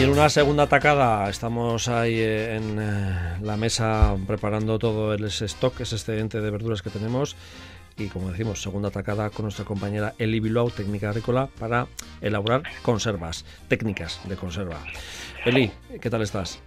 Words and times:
Y 0.00 0.02
en 0.02 0.08
una 0.08 0.30
segunda 0.30 0.62
atacada 0.62 1.28
estamos 1.28 1.86
ahí 1.88 2.14
eh, 2.14 2.56
en 2.56 2.78
eh, 2.80 3.36
la 3.42 3.58
mesa 3.58 4.16
preparando 4.26 4.78
todo 4.78 5.12
el 5.12 5.22
stock, 5.24 5.78
ese 5.78 5.96
excedente 5.96 6.40
de 6.40 6.50
verduras 6.50 6.80
que 6.80 6.88
tenemos. 6.88 7.36
Y 7.98 8.06
como 8.06 8.30
decimos, 8.30 8.62
segunda 8.62 8.88
atacada 8.88 9.28
con 9.28 9.42
nuestra 9.42 9.66
compañera 9.66 10.14
Eli 10.16 10.40
Bilbao, 10.40 10.70
técnica 10.70 11.10
agrícola, 11.10 11.50
para 11.58 11.86
elaborar 12.22 12.62
conservas, 12.80 13.44
técnicas 13.68 14.22
de 14.24 14.36
conserva. 14.36 14.78
Eli, 15.44 15.70
¿qué 16.00 16.08
tal 16.08 16.22
estás? 16.22 16.60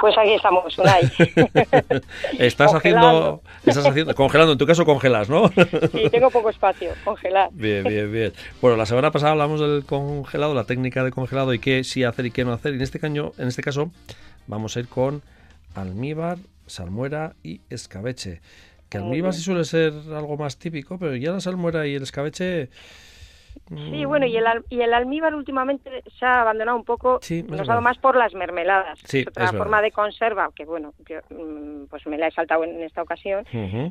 Pues 0.00 0.16
aquí 0.18 0.32
estamos, 0.32 0.76
Unai. 0.78 1.02
estás 2.38 2.74
haciendo, 2.74 3.40
estás 3.64 3.86
haciendo, 3.86 4.14
congelando, 4.14 4.52
en 4.52 4.58
tu 4.58 4.66
caso 4.66 4.84
congelas, 4.84 5.28
¿no? 5.28 5.48
sí, 5.92 6.08
tengo 6.10 6.30
poco 6.30 6.50
espacio, 6.50 6.92
congelar. 7.04 7.50
Bien, 7.52 7.84
bien, 7.84 8.10
bien. 8.10 8.32
Bueno, 8.60 8.76
la 8.76 8.86
semana 8.86 9.10
pasada 9.10 9.32
hablamos 9.32 9.60
del 9.60 9.84
congelado, 9.84 10.54
la 10.54 10.64
técnica 10.64 11.04
de 11.04 11.10
congelado 11.10 11.54
y 11.54 11.58
qué 11.58 11.84
sí 11.84 12.04
hacer 12.04 12.26
y 12.26 12.30
qué 12.30 12.44
no 12.44 12.52
hacer. 12.52 12.72
Y 12.72 12.76
en 12.76 12.82
este, 12.82 12.98
caño, 12.98 13.32
en 13.38 13.48
este 13.48 13.62
caso 13.62 13.90
vamos 14.46 14.76
a 14.76 14.80
ir 14.80 14.88
con 14.88 15.22
almíbar, 15.74 16.38
salmuera 16.66 17.34
y 17.42 17.60
escabeche. 17.70 18.40
Que 18.88 18.98
almíbar 18.98 19.32
sí 19.32 19.40
suele 19.40 19.64
ser 19.64 19.92
algo 20.14 20.36
más 20.36 20.58
típico, 20.58 20.98
pero 20.98 21.16
ya 21.16 21.32
la 21.32 21.40
salmuera 21.40 21.86
y 21.86 21.94
el 21.94 22.02
escabeche 22.02 22.70
Sí, 23.68 24.04
bueno, 24.04 24.26
y 24.26 24.36
el, 24.36 24.44
y 24.68 24.80
el 24.80 24.92
almíbar 24.94 25.34
últimamente 25.34 26.02
se 26.18 26.26
ha 26.26 26.40
abandonado 26.42 26.76
un 26.76 26.84
poco, 26.84 27.18
sí, 27.22 27.42
nos 27.42 27.60
ha 27.60 27.64
dado 27.64 27.80
más 27.80 27.98
por 27.98 28.16
las 28.16 28.34
mermeladas. 28.34 28.98
Sí, 29.04 29.24
otra 29.26 29.52
forma 29.52 29.80
de 29.80 29.92
conserva, 29.92 30.50
que 30.54 30.64
bueno, 30.64 30.92
mm, 31.30 31.84
pues 31.88 32.06
me 32.06 32.18
la 32.18 32.28
he 32.28 32.30
saltado 32.30 32.64
en 32.64 32.82
esta 32.82 33.02
ocasión. 33.02 33.44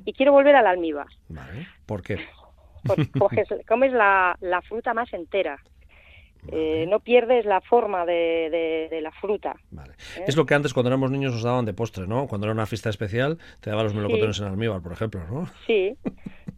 Y 0.05 0.13
quiero 0.13 0.31
volver 0.31 0.55
al 0.55 0.67
almíbar. 0.67 1.07
Vale. 1.29 1.67
¿Por 1.85 2.01
qué? 2.03 2.19
Pues 2.83 3.07
comes 3.67 3.91
la, 3.93 4.35
la 4.41 4.59
fruta 4.63 4.95
más 4.95 5.13
entera. 5.13 5.59
Eh, 6.47 6.85
no 6.89 6.99
pierdes 6.99 7.45
la 7.45 7.61
forma 7.61 8.05
de, 8.05 8.87
de, 8.89 9.01
la 9.01 9.11
fruta. 9.11 9.55
Vale. 9.69 9.93
¿eh? 10.17 10.23
Es 10.27 10.35
lo 10.35 10.45
que 10.45 10.55
antes 10.55 10.73
cuando 10.73 10.89
éramos 10.89 11.11
niños 11.11 11.33
nos 11.33 11.43
daban 11.43 11.65
de 11.65 11.73
postre, 11.73 12.07
¿no? 12.07 12.27
Cuando 12.27 12.47
era 12.47 12.53
una 12.53 12.65
fiesta 12.65 12.89
especial 12.89 13.37
te 13.59 13.69
daban 13.69 13.85
los 13.85 13.93
melocotones 13.93 14.39
en 14.39 14.47
almíbar, 14.47 14.81
por 14.81 14.91
ejemplo, 14.91 15.21
¿no? 15.29 15.47
Sí. 15.67 15.95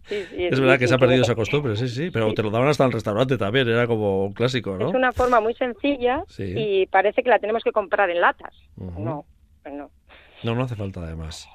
es 0.09 0.59
verdad 0.59 0.79
que 0.79 0.87
se 0.87 0.95
ha 0.95 0.97
perdido 0.97 1.23
esa 1.23 1.35
costumbre, 1.35 1.75
sí, 1.75 1.87
sí, 1.89 2.11
pero 2.11 2.33
te 2.33 2.43
lo 2.43 2.49
daban 2.49 2.67
hasta 2.67 2.83
en 2.83 2.89
el 2.89 2.93
restaurante 2.93 3.37
también, 3.37 3.67
era 3.67 3.87
como 3.87 4.25
un 4.25 4.33
clásico, 4.33 4.77
¿no? 4.77 4.89
Es 4.89 4.95
una 4.95 5.11
forma 5.11 5.39
muy 5.39 5.53
sencilla 5.55 6.23
y 6.37 6.85
parece 6.87 7.23
que 7.23 7.29
la 7.29 7.39
tenemos 7.39 7.63
que 7.63 7.71
comprar 7.71 8.09
en 8.09 8.21
latas. 8.21 8.53
No, 8.77 9.25
pues 9.61 9.75
no. 9.75 9.89
No, 10.43 10.55
no 10.55 10.63
hace 10.63 10.75
falta 10.75 11.01
además. 11.01 11.47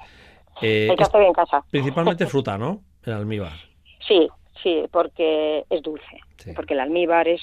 Eh, 0.63 0.89
Hay 0.91 0.97
que 0.97 1.19
en 1.19 1.33
casa. 1.33 1.65
Principalmente 1.71 2.27
fruta, 2.27 2.59
¿no? 2.59 2.83
El 3.05 3.13
almíbar. 3.13 3.53
Sí, 4.07 4.29
sí, 4.63 4.85
porque 4.91 5.65
es 5.71 5.83
dulce. 5.83 6.21
Porque 6.55 6.75
el 6.75 6.81
almíbar 6.81 7.29
es 7.29 7.41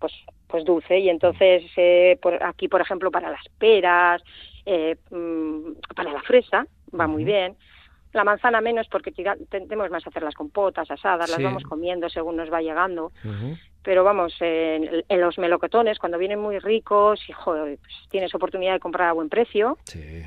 pues 0.00 0.12
pues 0.48 0.64
dulce. 0.64 0.98
Y 0.98 1.08
entonces 1.08 1.64
eh, 1.76 2.18
por 2.20 2.42
aquí 2.42 2.68
por 2.68 2.80
ejemplo 2.80 3.10
para 3.10 3.30
las 3.30 3.44
peras 3.58 4.22
eh, 4.66 4.96
mm, 5.10 5.72
para 5.94 6.12
la 6.12 6.22
fresa 6.22 6.66
va 6.98 7.06
muy 7.06 7.24
bien 7.24 7.56
la 8.12 8.24
manzana 8.24 8.60
menos 8.60 8.88
porque 8.88 9.12
tendemos 9.48 9.90
más 9.90 10.04
a 10.06 10.10
hacer 10.10 10.22
las 10.22 10.34
compotas, 10.34 10.90
asadas, 10.90 11.30
las 11.30 11.42
vamos 11.42 11.62
comiendo 11.64 12.08
según 12.08 12.36
nos 12.36 12.52
va 12.52 12.60
llegando. 12.60 13.12
Pero 13.82 14.04
vamos, 14.04 14.34
en, 14.40 15.04
los 15.08 15.38
melocotones, 15.38 15.98
cuando 15.98 16.18
vienen 16.18 16.38
muy 16.38 16.58
ricos 16.58 17.18
y 17.28 17.32
joder, 17.32 17.78
pues 17.78 17.94
tienes 18.10 18.34
oportunidad 18.34 18.74
de 18.74 18.80
comprar 18.80 19.08
a 19.08 19.12
buen 19.12 19.30
precio, 19.30 19.78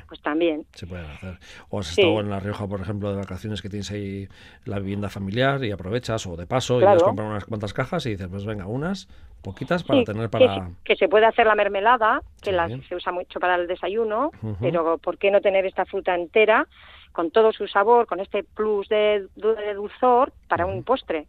pues 0.08 0.20
también. 0.22 0.66
Se 0.72 0.86
pueden 0.86 1.06
hacer. 1.06 1.38
O 1.68 1.78
has 1.78 1.90
estado 1.90 2.20
en 2.20 2.30
La 2.30 2.40
Rioja, 2.40 2.66
por 2.66 2.80
ejemplo, 2.80 3.10
de 3.10 3.16
vacaciones 3.16 3.62
que 3.62 3.68
tienes 3.68 3.90
ahí 3.92 4.28
la 4.64 4.80
vivienda 4.80 5.08
familiar 5.08 5.62
y 5.64 5.70
aprovechas, 5.70 6.26
o 6.26 6.36
de 6.36 6.46
paso, 6.46 6.80
y 6.80 6.84
vas 6.84 7.00
a 7.00 7.06
comprar 7.06 7.28
unas 7.28 7.44
cuantas 7.44 7.72
cajas 7.72 8.04
y 8.06 8.10
dices, 8.10 8.26
pues 8.28 8.44
venga, 8.44 8.66
unas 8.66 9.08
poquitas 9.40 9.84
para 9.84 10.02
tener 10.02 10.30
para... 10.30 10.70
Que, 10.82 10.96
se 10.96 11.06
puede 11.06 11.26
hacer 11.26 11.46
la 11.46 11.54
mermelada, 11.54 12.22
que 12.42 12.50
se 12.88 12.96
usa 12.96 13.12
mucho 13.12 13.38
para 13.38 13.54
el 13.54 13.68
desayuno, 13.68 14.32
pero 14.60 14.98
¿por 14.98 15.18
qué 15.18 15.30
no 15.30 15.40
tener 15.40 15.64
esta 15.64 15.84
fruta 15.84 16.16
entera? 16.16 16.66
Con 17.14 17.30
todo 17.30 17.52
su 17.52 17.68
sabor, 17.68 18.06
con 18.06 18.18
este 18.18 18.42
plus 18.42 18.88
de, 18.88 19.28
de 19.36 19.74
dulzor 19.74 20.32
para 20.48 20.66
un 20.66 20.82
postre. 20.82 21.28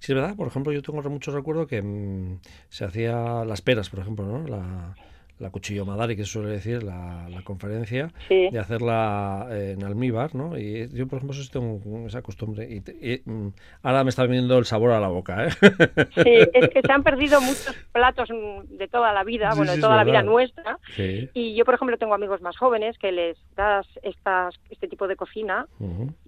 Sí, 0.00 0.10
es 0.10 0.14
verdad. 0.14 0.34
Por 0.34 0.48
ejemplo, 0.48 0.72
yo 0.72 0.82
tengo 0.82 1.00
mucho 1.08 1.30
recuerdo 1.30 1.68
que 1.68 1.80
mm, 1.80 2.40
se 2.68 2.84
hacía 2.84 3.44
las 3.44 3.62
peras, 3.62 3.88
por 3.88 4.00
ejemplo, 4.00 4.26
¿no? 4.26 4.46
La, 4.48 4.96
la 5.38 5.50
cuchillo 5.50 5.84
madari, 5.84 6.16
que 6.16 6.24
suele 6.24 6.50
decir 6.50 6.82
la, 6.82 7.28
la 7.28 7.42
conferencia, 7.42 8.12
de 8.28 8.58
hacerla 8.58 9.48
en 9.50 9.82
almíbar, 9.84 10.34
¿no? 10.34 10.56
Y 10.56 10.88
yo, 10.92 11.06
por 11.06 11.18
ejemplo, 11.18 11.36
tengo 11.50 12.06
esa 12.06 12.22
costumbre. 12.22 12.68
Y, 12.70 13.20
mm, 13.24 13.48
ahora 13.82 14.04
me 14.04 14.10
está 14.10 14.24
viniendo 14.24 14.56
el 14.58 14.64
sabor 14.64 14.92
a 14.92 15.00
la 15.00 15.08
boca, 15.08 15.46
¿eh? 15.46 15.50
Sí, 16.14 16.48
es 16.52 16.68
que 16.68 16.82
se 16.82 16.92
han 16.92 17.02
perdido 17.02 17.40
muchos 17.40 17.74
platos 17.92 18.28
de 18.68 18.88
toda 18.88 19.12
la 19.12 19.24
vida, 19.24 19.50
bueno, 19.56 19.72
de 19.72 19.80
toda 19.80 19.96
la 19.96 20.04
vida 20.04 20.22
nuestra. 20.22 20.78
Y 20.96 21.54
yo, 21.54 21.64
por 21.64 21.74
ejemplo, 21.74 21.98
tengo 21.98 22.14
amigos 22.14 22.40
más 22.40 22.56
jóvenes 22.56 22.98
que 22.98 23.12
les 23.12 23.36
das 23.56 23.86
estas, 24.02 24.54
este 24.70 24.88
tipo 24.88 25.08
de 25.08 25.16
cocina 25.16 25.66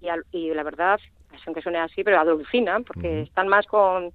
y, 0.01 0.37
y, 0.37 0.53
la 0.53 0.63
verdad, 0.63 0.99
aunque 1.45 1.61
suene 1.61 1.79
así, 1.79 2.03
pero 2.03 2.19
alucinan 2.19 2.83
porque 2.83 3.21
están 3.21 3.47
más 3.47 3.65
con 3.65 4.11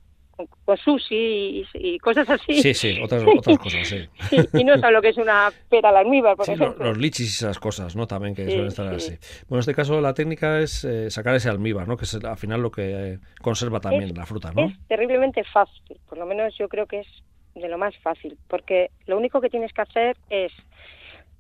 con 0.46 0.76
sushi 0.76 1.66
y, 1.74 1.98
cosas 1.98 2.28
así. 2.28 2.62
Sí, 2.62 2.74
sí, 2.74 3.00
otras, 3.02 3.24
cosas, 3.58 3.88
sí. 3.88 4.08
Y 4.52 4.64
no 4.64 4.78
saben 4.78 4.94
lo 4.94 5.02
que 5.02 5.08
es 5.08 5.16
una 5.16 5.50
pera 5.68 5.90
al 5.90 5.96
almíbar, 5.96 6.36
por 6.36 6.48
ejemplo. 6.48 6.74
Los 6.78 6.98
lichis 6.98 7.26
y 7.26 7.44
esas 7.44 7.58
cosas, 7.58 7.96
¿no? 7.96 8.06
También 8.06 8.34
que 8.34 8.44
suelen 8.44 8.66
estar 8.66 8.86
así. 8.88 9.16
Bueno, 9.48 9.58
en 9.58 9.60
este 9.60 9.74
caso 9.74 10.00
la 10.00 10.14
técnica 10.14 10.60
es 10.60 10.84
eh, 10.84 11.10
sacar 11.10 11.34
ese 11.34 11.48
almíbar, 11.48 11.88
¿no? 11.88 11.96
Que 11.96 12.04
es 12.04 12.14
al 12.14 12.36
final 12.36 12.62
lo 12.62 12.70
que 12.70 13.12
eh, 13.12 13.18
conserva 13.40 13.80
también 13.80 14.14
la 14.14 14.26
fruta, 14.26 14.52
¿no? 14.52 14.66
Es 14.66 14.78
terriblemente 14.88 15.44
fácil, 15.44 15.98
por 16.08 16.18
lo 16.18 16.26
menos 16.26 16.56
yo 16.56 16.68
creo 16.68 16.86
que 16.86 17.00
es 17.00 17.08
de 17.54 17.68
lo 17.68 17.78
más 17.78 17.96
fácil, 17.98 18.38
porque 18.48 18.90
lo 19.06 19.16
único 19.16 19.40
que 19.40 19.50
tienes 19.50 19.72
que 19.72 19.82
hacer 19.82 20.16
es 20.28 20.52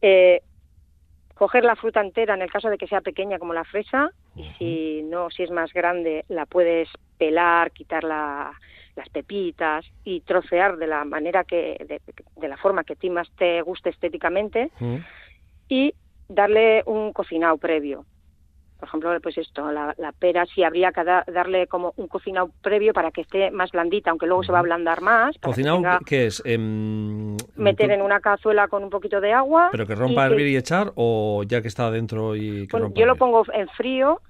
eh, 0.02 0.42
coger 1.34 1.64
la 1.64 1.76
fruta 1.76 2.00
entera 2.00 2.34
en 2.34 2.42
el 2.42 2.50
caso 2.50 2.68
de 2.68 2.76
que 2.76 2.86
sea 2.86 3.00
pequeña 3.00 3.38
como 3.38 3.54
la 3.54 3.64
fresa 3.64 4.10
y 4.36 4.44
si 4.58 5.02
no, 5.04 5.30
si 5.30 5.42
es 5.42 5.50
más 5.50 5.72
grande, 5.72 6.24
la 6.28 6.46
puedes 6.46 6.88
pelar, 7.18 7.72
quitar 7.72 8.04
la, 8.04 8.52
las 8.96 9.08
pepitas 9.08 9.84
y 10.04 10.20
trocear 10.20 10.76
de 10.76 10.86
la 10.86 11.04
manera 11.04 11.44
que, 11.44 12.00
de, 12.36 12.48
la 12.48 12.56
forma 12.56 12.84
que 12.84 12.94
a 12.94 12.96
ti 12.96 13.10
más 13.10 13.30
te 13.36 13.62
guste 13.62 13.90
estéticamente 13.90 14.70
mm. 14.78 14.96
y 15.68 15.94
darle 16.28 16.82
un 16.86 17.12
cocinado 17.12 17.56
previo. 17.58 18.04
Por 18.78 18.88
ejemplo, 18.88 19.20
pues 19.20 19.36
esto, 19.36 19.70
la, 19.70 19.94
pera 20.18 20.46
sí 20.46 20.64
habría 20.64 20.90
que 20.90 21.04
darle 21.04 21.66
como 21.66 21.92
un 21.96 22.08
cocinado 22.08 22.50
previo 22.62 22.94
para 22.94 23.10
que 23.10 23.20
esté 23.20 23.50
más 23.50 23.72
blandita, 23.72 24.08
aunque 24.08 24.26
luego 24.26 24.42
se 24.42 24.52
va 24.52 24.58
a 24.58 24.60
ablandar 24.60 25.02
más. 25.02 25.36
¿Cocinado 25.38 25.82
qué 26.06 26.26
es? 26.26 26.42
Em, 26.46 27.36
meter 27.56 27.90
en 27.90 28.00
una 28.00 28.20
cazuela 28.20 28.68
con 28.68 28.82
un 28.82 28.88
poquito 28.88 29.20
de 29.20 29.34
agua. 29.34 29.68
¿Pero 29.70 29.86
que 29.86 29.94
rompa, 29.94 30.24
hervir 30.24 30.46
y 30.46 30.56
echar 30.56 30.92
o 30.94 31.42
ya 31.46 31.60
que 31.60 31.68
está 31.68 31.90
dentro 31.90 32.34
y 32.34 32.66
que 32.68 32.78
Yo 32.94 33.04
lo 33.04 33.16
pongo 33.16 33.44
en 33.52 33.68
frío 33.68 34.22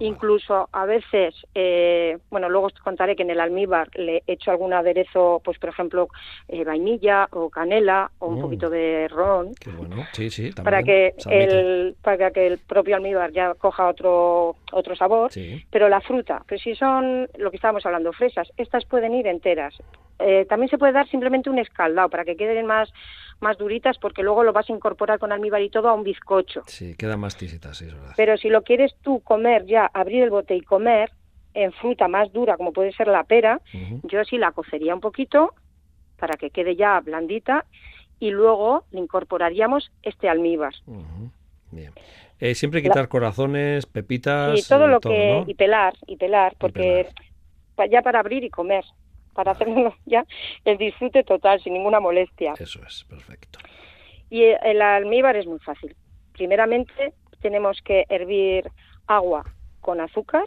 Incluso 0.00 0.68
a 0.72 0.86
veces, 0.86 1.34
eh, 1.54 2.18
bueno, 2.30 2.48
luego 2.48 2.66
os 2.66 2.72
contaré 2.74 3.16
que 3.16 3.22
en 3.22 3.30
el 3.30 3.40
almíbar 3.40 3.88
le 3.94 4.22
he 4.26 4.32
hecho 4.32 4.50
algún 4.50 4.72
aderezo, 4.72 5.40
pues 5.44 5.58
por 5.58 5.70
ejemplo, 5.70 6.08
eh, 6.48 6.64
vainilla 6.64 7.28
o 7.32 7.50
canela 7.50 8.10
o 8.18 8.28
un 8.28 8.38
mm. 8.38 8.42
poquito 8.42 8.70
de 8.70 9.08
ron. 9.08 9.54
Qué 9.54 9.70
bueno, 9.70 10.04
sí, 10.12 10.30
sí, 10.30 10.50
Para 10.52 10.82
que, 10.82 11.14
el, 11.30 11.94
para 12.02 12.30
que 12.30 12.46
el 12.46 12.58
propio 12.58 12.96
almíbar 12.96 13.32
ya 13.32 13.54
coja 13.54 13.88
otro, 13.88 14.56
otro 14.72 14.96
sabor. 14.96 15.30
Pero 15.70 15.88
la 15.88 16.00
fruta, 16.00 16.42
pues 16.48 16.62
si 16.62 16.74
son 16.74 17.28
lo 17.36 17.50
que 17.50 17.56
estábamos 17.56 17.84
hablando, 17.86 18.12
fresas, 18.12 18.50
estas 18.56 18.84
pueden 18.84 19.14
ir 19.14 19.26
enteras. 19.26 19.74
Eh, 20.18 20.46
también 20.48 20.70
se 20.70 20.78
puede 20.78 20.92
dar 20.92 21.06
simplemente 21.08 21.50
un 21.50 21.58
escaldado 21.58 22.08
para 22.08 22.24
que 22.24 22.36
queden 22.36 22.64
más 22.64 22.90
más 23.40 23.58
duritas 23.58 23.98
porque 23.98 24.22
luego 24.22 24.44
lo 24.44 24.52
vas 24.52 24.68
a 24.70 24.72
incorporar 24.72 25.18
con 25.18 25.32
almíbar 25.32 25.62
y 25.62 25.70
todo 25.70 25.88
a 25.88 25.94
un 25.94 26.02
bizcocho. 26.02 26.62
Sí, 26.66 26.94
quedan 26.96 27.20
más 27.20 27.36
tisitas, 27.36 27.76
sí, 27.76 27.86
es 27.86 27.94
verdad. 27.94 28.14
Pero 28.16 28.36
si 28.36 28.48
lo 28.48 28.62
quieres 28.62 28.94
tú 29.02 29.20
comer 29.20 29.65
ya, 29.66 29.90
abrir 29.92 30.22
el 30.22 30.30
bote 30.30 30.54
y 30.54 30.62
comer 30.62 31.10
en 31.54 31.72
fruta 31.72 32.06
más 32.06 32.32
dura 32.32 32.56
como 32.56 32.72
puede 32.72 32.92
ser 32.92 33.08
la 33.08 33.24
pera, 33.24 33.60
yo 34.02 34.24
sí 34.24 34.36
la 34.36 34.52
cocería 34.52 34.94
un 34.94 35.00
poquito 35.00 35.54
para 36.18 36.36
que 36.36 36.50
quede 36.50 36.76
ya 36.76 37.00
blandita 37.00 37.64
y 38.18 38.30
luego 38.30 38.84
le 38.90 39.00
incorporaríamos 39.00 39.90
este 40.02 40.28
almíbar. 40.28 40.74
Bien. 41.70 41.92
Eh, 42.38 42.54
siempre 42.54 42.82
quitar 42.82 43.08
corazones, 43.08 43.86
pepitas. 43.86 44.58
Y 44.58 44.68
todo 44.68 44.86
lo 44.86 45.00
que. 45.00 45.44
Y 45.46 45.54
pelar, 45.54 45.94
y 46.06 46.16
pelar, 46.16 46.54
porque 46.58 47.08
ya 47.90 48.02
para 48.02 48.20
abrir 48.20 48.44
y 48.44 48.50
comer 48.50 48.84
para 49.36 49.52
hacerlo 49.52 49.94
ya 50.06 50.24
el 50.64 50.78
disfrute 50.78 51.22
total, 51.22 51.62
sin 51.62 51.74
ninguna 51.74 52.00
molestia. 52.00 52.54
Eso 52.58 52.80
es, 52.86 53.04
perfecto. 53.04 53.58
Y 54.28 54.42
el 54.42 54.82
almíbar 54.82 55.36
es 55.36 55.46
muy 55.46 55.60
fácil. 55.60 55.94
Primeramente 56.32 57.12
tenemos 57.40 57.80
que 57.82 58.04
hervir 58.08 58.68
agua 59.06 59.44
con 59.86 60.00
azúcar. 60.00 60.44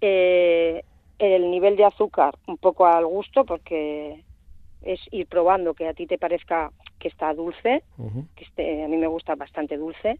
Eh, 0.00 0.82
el 1.18 1.50
nivel 1.50 1.76
de 1.76 1.84
azúcar 1.84 2.38
un 2.46 2.56
poco 2.56 2.86
al 2.86 3.04
gusto 3.04 3.44
porque 3.44 4.24
es 4.80 5.00
ir 5.10 5.26
probando 5.26 5.74
que 5.74 5.86
a 5.86 5.92
ti 5.92 6.06
te 6.06 6.16
parezca 6.16 6.72
que 6.98 7.08
está 7.08 7.34
dulce, 7.34 7.82
que 8.34 8.44
este, 8.44 8.82
a 8.82 8.88
mí 8.88 8.96
me 8.96 9.08
gusta 9.08 9.34
bastante 9.34 9.76
dulce. 9.76 10.18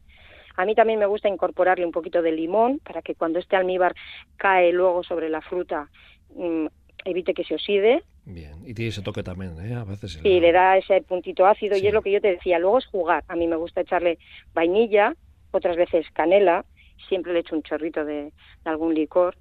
A 0.57 0.67
mí 0.67 0.75
también 0.75 0.99
me 0.99 1.07
gusta 1.07 1.29
incorporarle 1.29 1.87
un 1.87 1.93
poquito 1.93 2.21
de 2.21 2.33
limón 2.33 2.81
para 2.81 3.01
que 3.01 3.15
cuando 3.15 3.39
este 3.39 3.57
almíbar 3.57 3.95
cae 4.37 4.71
luego 4.73 5.03
sobre 5.03 5.31
la 5.31 5.41
fruta 5.41 5.89
mm, 6.35 6.67
evite 7.07 7.33
que 7.33 7.45
se 7.45 7.55
oxide. 7.55 8.03
Bien, 8.27 8.57
y 8.67 8.75
tiene 8.75 8.91
ese 8.91 9.01
toque 9.01 9.23
también, 9.23 9.55
¿eh? 9.65 9.75
A 9.75 9.85
veces. 9.85 10.21
Y 10.23 10.41
le 10.41 10.53
da 10.53 10.77
ese 10.77 11.01
puntito 11.01 11.47
ácido 11.47 11.79
y 11.79 11.87
es 11.87 11.95
lo 11.95 12.03
que 12.03 12.11
yo 12.11 12.21
te 12.21 12.33
decía. 12.33 12.59
Luego 12.59 12.79
es 12.79 12.87
jugar. 12.87 13.25
A 13.29 13.37
mí 13.37 13.47
me 13.47 13.57
gusta 13.57 13.81
echarle 13.81 14.19
vainilla, 14.53 15.15
otras 15.53 15.77
veces 15.77 16.05
canela, 16.13 16.67
siempre 17.09 17.33
le 17.33 17.41
echo 17.41 17.55
un 17.55 17.63
chorrito 17.63 18.05
de, 18.05 18.33
algún 18.65 18.95
licor. 18.95 19.37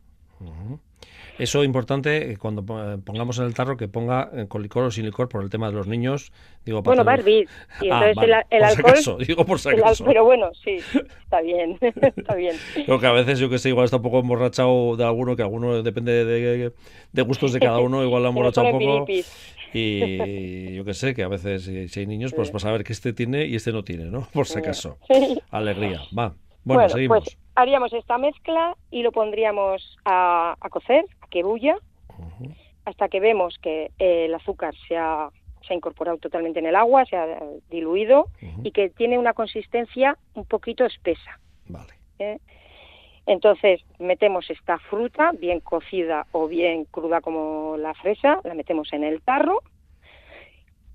Eso 1.38 1.62
es 1.62 1.66
importante 1.66 2.32
eh, 2.32 2.38
cuando 2.38 2.66
pongamos 2.66 3.38
en 3.38 3.46
el 3.46 3.54
tarro 3.54 3.78
que 3.78 3.88
ponga 3.88 4.30
eh, 4.34 4.48
con 4.48 4.64
licor 4.64 4.86
o 4.86 4.92
sin 4.92 5.06
licor 5.06 5.30
por 5.30 5.44
el 5.44 5.50
tema 5.50 5.68
de 5.68 5.74
los 5.74 5.88
niños. 5.88 6.32
Digo, 6.66 6.82
bueno, 6.82 7.04
va 7.04 7.12
a 7.12 7.16
hervir. 7.16 7.48
Y 7.80 7.90
ah, 7.92 8.10
entonces 8.10 8.46
el, 8.50 8.64
alcohol. 8.64 9.18
digo 9.28 9.46
por 9.46 9.60
si 9.60 9.70
acaso. 9.70 10.04
pero 10.04 10.26
bueno, 10.26 10.50
sí, 10.54 10.78
está 11.24 11.42
bien. 11.42 11.78
está 12.16 12.36
bien. 12.36 12.56
Creo 12.74 13.00
que 13.00 13.08
a 13.08 13.12
veces 13.12 13.38
yo 13.38 13.50
que 13.50 13.60
sé, 13.60 13.70
igual 13.70 13.86
está 13.86 13.98
un 13.98 14.04
poco 14.04 14.20
emborrachado 14.20 14.96
de 14.96 15.04
alguno, 15.04 15.36
que 15.36 15.44
alguno 15.44 15.84
depende 15.84 16.26
de, 16.26 16.74
de 17.12 17.22
gustos 17.22 17.54
de 17.54 17.60
cada 17.60 17.80
uno, 17.80 18.04
igual 18.04 18.24
la 18.24 18.30
emborrachado 18.30 18.68
un 18.70 18.80
poco. 18.80 19.06
Y 19.74 20.74
yo 20.74 20.86
que 20.86 20.94
sé, 20.96 21.14
que 21.14 21.22
a 21.22 21.28
veces 21.28 21.64
si 21.92 22.00
hay 22.00 22.08
niños, 22.08 22.34
pues 22.34 22.50
para 22.50 22.62
saber 22.62 22.84
que 22.84 22.94
este 22.94 23.14
tiene 23.14 23.46
y 23.46 23.56
este 23.56 23.72
no 23.72 23.84
tiene, 23.84 24.06
¿no? 24.06 24.28
Por 24.34 24.48
si 24.48 24.58
acaso. 24.58 24.98
Alegría. 25.52 26.02
Va. 26.18 26.34
Bueno, 26.64 26.90
seguimos. 26.90 27.24
Pues 27.24 27.38
haríamos 27.56 27.92
esta 27.94 28.18
mezcla 28.18 28.76
y 28.92 29.02
lo 29.02 29.12
pondríamos 29.12 29.98
a, 30.06 30.56
cocer, 30.70 31.06
a 31.22 31.28
que 31.28 31.44
bulla, 31.44 31.78
hasta 32.86 33.10
que 33.10 33.20
vemos 33.20 33.58
que 33.62 33.92
el 33.98 34.34
azúcar 34.34 34.76
se 34.88 34.96
ha, 34.96 35.30
se 35.66 35.74
ha, 35.74 35.76
incorporado 35.76 36.18
totalmente 36.18 36.60
en 36.60 36.68
el 36.68 36.76
agua, 36.76 37.06
se 37.06 37.18
ha 37.18 37.40
diluido 37.70 38.28
y 38.64 38.72
que 38.72 38.90
tiene 38.90 39.18
una 39.18 39.34
consistencia 39.34 40.18
un 40.36 40.46
poquito 40.46 40.86
espesa. 40.86 41.40
Vale. 41.68 41.94
¿Eh? 42.20 42.38
Entonces 43.26 43.82
metemos 44.00 44.50
esta 44.50 44.78
fruta, 44.78 45.32
bien 45.34 45.60
cocida 45.60 46.28
o 46.32 46.48
bien 46.48 46.86
cruda 46.86 47.22
como 47.22 47.76
la 47.78 47.94
fresa, 47.96 48.40
la 48.44 48.54
metemos 48.54 48.94
en 48.94 49.04
el 49.04 49.22
tarro, 49.22 49.64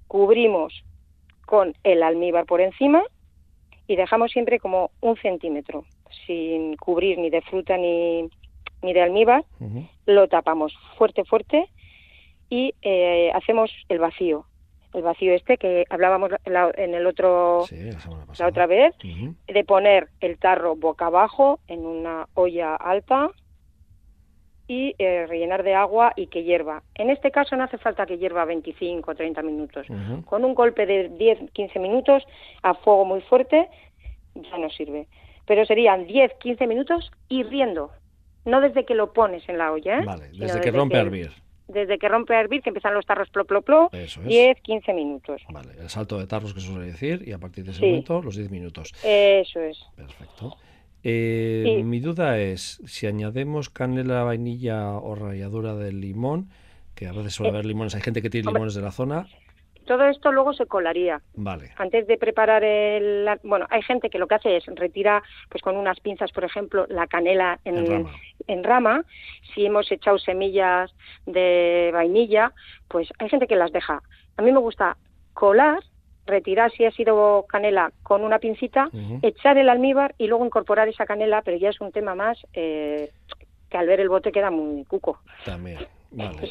cubrimos 0.09 0.85
con 1.45 1.75
el 1.83 2.03
almíbar 2.03 2.47
por 2.47 2.61
encima 2.61 3.03
y 3.87 3.97
dejamos 3.97 4.31
siempre 4.31 4.59
como 4.59 4.91
un 5.01 5.17
centímetro 5.17 5.85
sin 6.27 6.77
cubrir 6.77 7.19
ni 7.19 7.31
de 7.31 7.43
fruta 7.43 7.77
ni, 7.77 8.29
ni 8.83 8.93
de 8.93 9.03
almíbar, 9.03 9.45
lo 10.07 10.29
tapamos 10.29 10.77
fuerte, 10.97 11.25
fuerte 11.25 11.69
y 12.49 12.75
eh, 12.83 13.31
hacemos 13.35 13.71
el 13.89 13.99
vacío. 13.99 14.47
El 14.93 15.03
vacío 15.03 15.33
este 15.33 15.57
que 15.57 15.87
hablábamos 15.89 16.33
en 16.45 16.95
el 16.95 17.07
otro, 17.07 17.65
la, 18.39 18.47
otra 18.47 18.67
vez, 18.67 18.95
de 19.03 19.65
poner 19.65 20.09
el 20.21 20.39
tarro 20.39 20.77
boca 20.77 21.07
abajo 21.07 21.61
en 21.67 21.87
una 21.87 22.29
olla 22.35 22.77
alta 22.77 23.31
y 24.69 24.95
eh, 24.99 25.27
rellenar 25.27 25.63
de 25.63 25.75
agua 25.75 26.13
y 26.17 26.29
que 26.29 26.45
hierva. 26.45 26.83
En 26.95 27.11
este 27.11 27.31
caso 27.31 27.57
no 27.57 27.65
hace 27.65 27.79
falta 27.79 28.07
que 28.07 28.19
hierva 28.19 28.45
25 28.45 29.11
o 29.11 29.15
30 29.15 29.43
minutos. 29.43 29.87
Con 30.25 30.45
un 30.45 30.55
golpe 30.55 30.87
de 30.87 31.11
10-15 31.11 31.81
minutos 31.81 32.23
a 32.63 32.75
fuego 32.75 33.05
muy 33.05 33.21
fuerte 33.23 33.69
ya 34.35 34.59
no 34.59 34.71
sirve. 34.71 35.07
Pero 35.47 35.67
serían 35.67 36.07
10-15 36.07 36.67
minutos 36.67 37.11
hirviendo, 37.29 37.91
no 38.45 38.61
desde 38.61 38.85
que 38.85 38.95
lo 38.95 39.13
pones 39.13 39.47
en 39.49 39.59
la 39.59 39.73
olla. 39.73 40.01
¿eh? 40.01 40.05
Vale, 40.05 40.29
desde 40.33 40.61
que 40.61 40.71
rompe 40.71 40.97
a 40.97 41.01
hervir. 41.01 41.33
Desde 41.69 41.99
que 41.99 42.09
rompe 42.09 42.35
a 42.35 42.41
hervir, 42.41 42.61
que 42.63 42.71
empiezan 42.71 42.93
los 42.93 43.07
tarros 43.07 43.31
plo, 43.31 43.45
plo, 43.45 43.63
plo, 43.63 43.91
10-15 43.91 44.95
minutos. 44.95 45.43
Vale, 45.49 45.73
el 45.81 45.89
salto 45.89 46.19
de 46.19 46.27
tarros 46.27 46.53
que 46.53 46.61
suele 46.61 46.87
decir 46.87 47.23
y 47.27 47.33
a 47.33 47.39
partir 47.39 47.65
de 47.65 47.71
ese 47.71 47.85
momento 47.87 48.21
los 48.23 48.37
10 48.37 48.51
minutos. 48.51 48.93
Eso 49.03 49.61
es. 49.61 49.79
Perfecto. 49.97 50.57
Eh, 51.05 51.83
mi 51.85 52.01
duda 52.01 52.39
es, 52.39 52.81
si 52.87 53.07
añadimos 53.07 53.71
canela, 53.71 54.23
vainilla 54.23 54.93
o 54.93 55.15
ralladura 55.15 55.75
de 55.75 55.93
limón, 55.93 56.51
que 56.95 57.07
a 57.07 57.13
veces 57.13 57.35
suele 57.35 57.51
eh, 57.51 57.55
haber 57.55 57.67
limones, 57.67 57.95
hay 57.95 58.03
gente 58.03 58.23
que 58.23 58.31
tiene 58.31 58.53
limones 58.53 58.75
de 58.75 58.83
la 58.83 58.93
zona, 58.93 59.27
todo 59.87 60.05
esto 60.07 60.33
luego 60.33 60.53
se 60.53 60.67
colaría. 60.67 61.21
Vale. 61.35 61.73
Antes 61.77 62.07
de 62.07 62.17
preparar 62.17 62.63
el... 62.65 63.29
Bueno, 63.43 63.67
hay 63.71 63.83
gente 63.83 64.11
que 64.11 64.19
lo 64.19 64.27
que 64.27 64.37
hace 64.37 64.57
es 64.57 64.67
retira, 64.67 65.23
pues 65.49 65.63
con 65.63 65.77
unas 65.77 66.01
pinzas, 66.01 66.31
por 66.33 66.45
ejemplo, 66.45 66.87
la 66.89 67.07
canela 67.07 67.59
en, 67.65 68.07
en, 68.47 68.65
rama. 68.65 69.05
Si 69.55 69.67
hemos 69.67 69.91
echado 69.91 70.19
semillas 70.19 70.95
de 71.27 71.91
vainilla, 71.93 72.53
pues 72.89 73.09
hay 73.19 73.29
gente 73.29 73.47
que 73.47 73.57
las 73.57 73.73
deja. 73.73 74.03
A 74.37 74.43
mí 74.43 74.53
me 74.53 74.61
gusta 74.61 74.97
colar, 75.35 75.83
retirar 76.27 76.71
si 76.73 76.85
ha 76.85 76.91
sido 76.91 77.45
canela 77.49 77.93
con 78.03 78.23
una 78.23 78.39
pincita, 78.39 78.89
echar 79.23 79.59
el 79.59 79.69
almíbar 79.69 80.15
y 80.19 80.27
luego 80.27 80.45
incorporar 80.45 80.89
esa 80.89 81.07
canela, 81.07 81.43
pero 81.43 81.57
ya 81.57 81.71
es 81.71 81.81
un 81.81 81.93
tema 81.93 82.15
más 82.15 82.39
eh, 82.53 83.11
que 83.69 83.77
al 83.77 83.87
ver 83.87 84.01
el 84.01 84.09
bote 84.09 84.33
queda 84.33 84.51
muy 84.51 84.85
cuco. 84.85 85.19
También. 85.45 85.79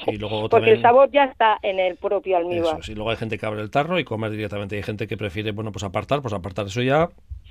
Y 0.07 0.17
luego 0.17 0.49
Porque 0.49 0.71
el 0.71 0.81
sabor 0.81 1.11
ya 1.11 1.25
está 1.25 1.59
en 1.61 1.79
el 1.79 1.95
propio 1.95 2.37
almíbar. 2.37 2.79
Eso, 2.79 2.91
y 2.91 2.95
luego 2.95 3.11
hay 3.11 3.17
gente 3.17 3.37
que 3.37 3.45
abre 3.45 3.61
el 3.61 3.69
tarro 3.69 3.99
y 3.99 4.03
comer 4.03 4.31
directamente. 4.31 4.75
Hay 4.75 4.83
gente 4.83 5.07
que 5.07 5.17
prefiere, 5.17 5.51
bueno, 5.51 5.71
pues 5.71 5.83
apartar, 5.83 6.21
pues 6.21 6.33
apartar 6.33 6.65
eso 6.65 6.81
ya. 6.81 7.09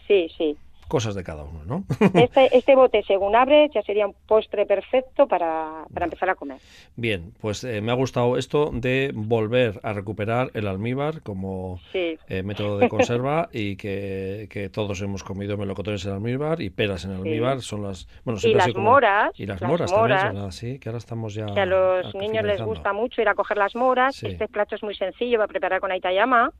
Sí, 0.08 0.28
sí 0.37 0.56
cosas 0.90 1.14
de 1.14 1.22
cada 1.22 1.44
uno, 1.44 1.64
¿no? 1.64 1.84
Este, 2.20 2.54
este 2.54 2.75
bote, 2.75 3.02
según 3.04 3.34
abre, 3.37 3.70
ya 3.72 3.81
sería 3.82 4.06
un 4.06 4.14
postre 4.26 4.66
perfecto 4.66 5.26
para, 5.26 5.87
empezar 5.98 6.28
a 6.28 6.34
comer. 6.34 6.58
Bien, 6.96 7.32
pues 7.40 7.62
eh, 7.64 7.81
me 7.81 7.92
ha 7.92 7.94
gustado 7.94 8.37
esto 8.37 8.70
de 8.72 9.12
volver 9.14 9.81
a 9.84 9.92
recuperar 9.92 10.50
el 10.54 10.66
almíbar 10.66 11.22
como 11.22 11.81
eh, 11.94 12.42
método 12.42 12.78
de 12.78 12.88
conserva 12.88 13.48
y 13.52 13.76
que, 13.76 14.70
todos 14.72 15.00
hemos 15.00 15.22
comido 15.22 15.56
melocotones 15.56 16.04
en 16.06 16.12
almíbar 16.12 16.60
y 16.60 16.70
peras 16.70 17.04
en 17.04 17.12
almíbar, 17.12 17.60
son 17.60 17.84
las... 17.84 18.08
Bueno, 18.25 18.40
y 18.43 18.52
las 18.52 18.75
moras. 18.75 19.31
Y 19.38 19.46
las, 19.46 19.62
moras, 19.62 19.93
también, 19.93 20.52
sí, 20.52 20.78
que 20.81 20.88
ahora 20.88 20.98
estamos 20.98 21.34
ya... 21.34 21.46
Que 21.46 21.60
a 21.60 21.66
los 21.66 22.14
niños 22.16 22.44
les 22.44 22.60
gusta 22.60 22.93
mucho 22.93 23.22
ir 23.22 23.28
a 23.28 23.34
coger 23.34 23.56
las 23.56 23.76
moras, 23.76 24.22
este 24.25 24.48
plato 24.48 24.75
es 24.75 24.82
muy 24.82 24.96
sencillo, 24.96 25.38
va 25.38 25.44
a 25.44 25.48
preparar 25.48 25.81
con 25.81 25.93
Aitayama. 25.93 26.52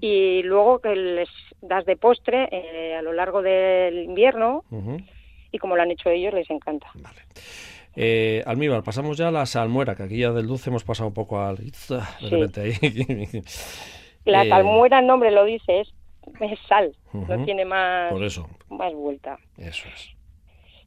Y 0.00 0.42
luego 0.42 0.80
que 0.80 0.94
les 0.94 1.30
das 1.62 1.86
de 1.86 1.96
postre 1.96 2.48
eh, 2.52 2.94
a 2.94 3.02
lo 3.02 3.14
largo 3.14 3.40
de 3.40 3.69
el 3.70 4.04
invierno 4.04 4.64
y 5.52 5.58
como 5.58 5.76
lo 5.76 5.82
han 5.82 5.90
hecho 5.90 6.10
ellos 6.10 6.34
les 6.34 6.50
encanta. 6.50 6.88
Vale. 6.94 7.20
Eh, 7.96 8.42
almíbar, 8.46 8.82
pasamos 8.82 9.16
ya 9.16 9.28
a 9.28 9.32
la 9.32 9.46
salmuera, 9.46 9.96
que 9.96 10.04
aquí 10.04 10.18
ya 10.18 10.30
del 10.30 10.46
dulce 10.46 10.70
hemos 10.70 10.84
pasado 10.84 11.08
un 11.08 11.14
poco 11.14 11.40
al... 11.40 11.58
la 14.24 14.44
eh, 14.44 14.48
salmuera, 14.48 15.00
el 15.00 15.06
nombre 15.06 15.30
lo 15.32 15.44
dice, 15.44 15.80
es, 15.80 15.92
sal, 16.68 16.94
no 17.12 17.44
tiene 17.44 17.64
más, 17.64 18.12
Por 18.12 18.22
eso. 18.22 18.48
más 18.68 18.94
vuelta. 18.94 19.38
Eso 19.58 19.88
es. 19.88 20.10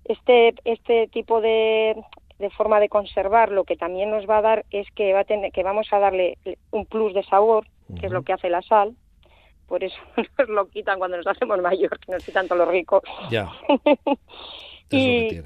Este, 0.06 0.54
este 0.64 1.08
tipo 1.08 1.42
de, 1.42 1.96
de 2.40 2.50
forma 2.52 2.80
de 2.80 2.90
conservar 2.90 3.52
lo 3.52 3.66
que 3.66 3.76
también 3.76 4.10
nos 4.10 4.28
va 4.28 4.38
a 4.38 4.42
dar 4.42 4.66
es 4.72 4.88
que, 4.92 5.14
va 5.14 5.22
a 5.22 5.26
tener, 5.26 5.52
que 5.52 5.64
vamos 5.64 5.88
a 5.92 6.00
darle 6.00 6.38
un 6.72 6.86
plus 6.86 7.14
de 7.14 7.24
sabor, 7.24 7.68
que 8.00 8.06
es 8.06 8.12
lo 8.12 8.24
que 8.24 8.34
hace 8.34 8.50
la 8.50 8.62
sal, 8.62 8.96
por 9.74 9.84
eso 9.84 9.98
nos 10.38 10.50
lo 10.50 10.68
quitan 10.68 11.00
cuando 11.00 11.18
nos 11.18 11.26
hacemos 11.26 11.60
mayores, 11.60 11.98
que 12.06 12.12
nos 12.12 12.24
quitan 12.24 12.48
todo 12.48 12.60
lo 12.64 12.70
rico. 12.70 13.02
Ya. 13.32 13.50
y, 14.92 15.42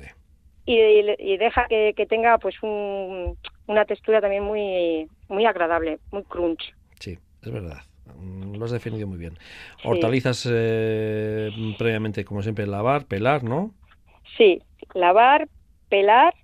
y, 0.66 1.38
deja 1.38 1.66
que, 1.70 2.06
tenga 2.10 2.38
pues 2.38 2.56
una 2.62 3.86
textura 3.86 4.20
también 4.20 4.44
muy, 4.44 5.08
muy 5.30 5.46
agradable, 5.46 6.00
muy 6.12 6.24
crunch. 6.24 6.76
Sí, 7.00 7.18
es 7.42 7.52
verdad. 7.54 7.78
Mm, 8.18 8.58
lo 8.58 8.66
has 8.66 8.72
definido 8.72 9.08
muy 9.08 9.18
bien. 9.18 9.40
Hortalizas 9.86 10.46
eh, 10.52 11.50
previamente, 11.78 12.26
como 12.26 12.44
siempre, 12.44 12.68
lavar, 12.68 13.06
pelar, 13.06 13.46
¿no? 13.46 13.72
Sí, 14.36 14.62
lavar, 14.94 15.48
pelar. 15.88 16.36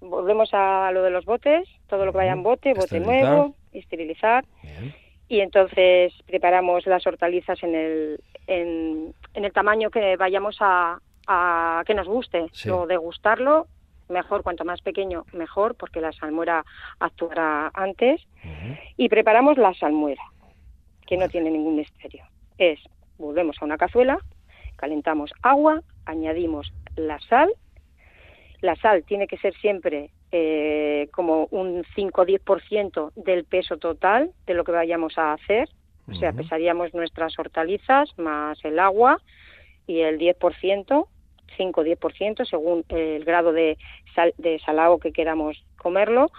Volvemos 0.00 0.50
a 0.52 0.90
lo 0.90 1.04
de 1.04 1.10
los 1.10 1.24
botes, 1.24 1.68
todo 1.86 2.04
lo 2.04 2.10
que 2.10 2.18
vaya 2.18 2.32
en 2.32 2.42
bote, 2.42 2.74
bote 2.74 2.98
nuevo, 2.98 3.54
esterilizar. 3.72 4.44
Bien 4.64 5.05
y 5.28 5.40
entonces 5.40 6.12
preparamos 6.26 6.86
las 6.86 7.06
hortalizas 7.06 7.62
en 7.62 7.74
el, 7.74 8.20
en, 8.46 9.14
el 9.34 9.52
tamaño 9.52 9.90
que 9.90 10.16
vayamos 10.16 10.56
a, 10.60 11.00
a 11.26 11.82
que 11.86 11.94
nos 11.94 12.06
guste. 12.06 12.46
o 12.70 12.86
degustarlo, 12.86 13.66
mejor, 14.08 14.42
cuanto 14.42 14.64
más 14.64 14.80
pequeño, 14.82 15.24
mejor, 15.32 15.74
porque 15.74 16.00
la 16.00 16.12
salmuera 16.12 16.64
actuará 17.00 17.70
antes. 17.74 18.22
Y 18.96 19.08
preparamos 19.08 19.58
la 19.58 19.74
salmuera, 19.74 20.22
que 21.06 21.16
no 21.16 21.28
tiene 21.28 21.50
ningún 21.50 21.76
misterio. 21.76 22.24
Es, 22.58 22.78
volvemos 23.18 23.56
a 23.60 23.64
una 23.64 23.76
cazuela, 23.76 24.18
calentamos 24.76 25.32
agua, 25.42 25.82
añadimos 26.04 26.72
la 26.94 27.18
sal. 27.20 27.52
La 28.60 28.76
sal 28.76 29.02
tiene 29.04 29.26
que 29.26 29.38
ser 29.38 29.54
siempre 29.56 30.10
eh, 30.32 31.08
como 31.12 31.46
un 31.50 31.84
5 31.94 32.20
o 32.20 32.26
10% 32.26 33.12
del 33.14 33.44
peso 33.44 33.76
total 33.76 34.32
de 34.46 34.54
lo 34.54 34.64
que 34.64 34.72
vayamos 34.72 35.18
a 35.18 35.32
hacer. 35.32 35.68
O 36.08 36.14
sea, 36.14 36.32
pesaríamos 36.32 36.94
nuestras 36.94 37.36
hortalizas 37.36 38.16
más 38.16 38.64
el 38.64 38.78
agua 38.78 39.20
y 39.88 40.00
el 40.00 40.18
10%, 40.18 41.06
5 41.56 41.80
o 41.80 41.84
10%, 41.84 42.48
según 42.48 42.84
el 42.88 43.24
grado 43.24 43.52
de, 43.52 43.76
sal, 44.14 44.32
de 44.38 44.60
salado 44.60 44.98
que 44.98 45.12
queramos 45.12 45.64
comerlo, 45.76 46.30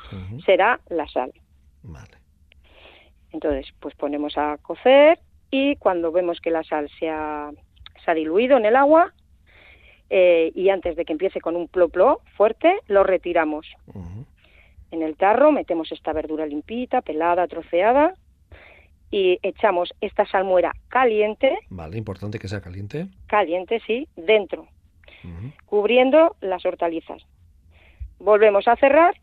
será 0.45 0.79
la 0.89 1.07
sal. 1.09 1.33
Entonces, 3.31 3.67
pues 3.79 3.93
ponemos 3.95 4.37
a 4.37 4.57
cocer 4.61 5.19
y 5.51 5.75
cuando 5.75 6.11
vemos 6.11 6.39
que 6.39 6.51
la 6.51 6.63
sal 6.63 6.89
se 6.99 7.09
ha, 7.09 7.51
se 8.03 8.11
ha 8.11 8.13
diluido 8.13 8.57
en 8.57 8.65
el 8.65 8.75
agua, 8.75 9.13
eh, 10.09 10.51
y 10.55 10.69
antes 10.69 10.95
de 10.95 11.05
que 11.05 11.13
empiece 11.13 11.41
con 11.41 11.55
un 11.55 11.67
plop 11.67 11.95
fuerte, 12.35 12.79
lo 12.87 13.03
retiramos. 13.03 13.67
En 14.91 15.01
el 15.01 15.17
tarro 15.17 15.51
metemos 15.51 15.91
esta 15.91 16.13
verdura 16.13 16.45
limpita, 16.45 17.01
pelada, 17.01 17.47
troceada 17.47 18.13
y 19.11 19.39
echamos 19.41 19.93
esta 20.01 20.25
salmuera 20.25 20.73
caliente. 20.89 21.57
Vale, 21.69 21.97
importante 21.97 22.39
que 22.39 22.47
sea 22.47 22.61
caliente. 22.61 23.07
Caliente, 23.27 23.81
sí, 23.85 24.07
dentro, 24.15 24.67
cubriendo 25.65 26.35
las 26.41 26.65
hortalizas. 26.65 27.25
Volvemos 28.19 28.67
a 28.67 28.75
cerrar 28.77 29.15